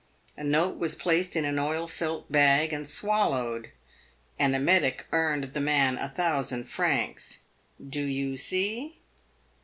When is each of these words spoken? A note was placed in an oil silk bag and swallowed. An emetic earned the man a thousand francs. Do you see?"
A 0.35 0.43
note 0.43 0.79
was 0.79 0.95
placed 0.95 1.35
in 1.35 1.45
an 1.45 1.59
oil 1.59 1.85
silk 1.85 2.27
bag 2.27 2.73
and 2.73 2.89
swallowed. 2.89 3.69
An 4.39 4.55
emetic 4.55 5.05
earned 5.11 5.53
the 5.53 5.61
man 5.61 5.99
a 5.99 6.09
thousand 6.09 6.63
francs. 6.63 7.41
Do 7.87 8.01
you 8.05 8.35
see?" 8.35 8.97